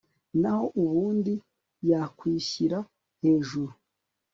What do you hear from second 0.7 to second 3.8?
ubundi yakwishyira hejuru